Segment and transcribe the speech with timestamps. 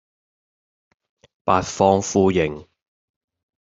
[1.43, 2.65] 八方呼應